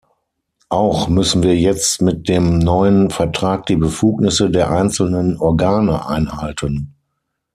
[0.69, 6.95] Auch müssen wir jetzt mit dem neuen Vertrag die Befugnisse der einzelnen Organe einhalten.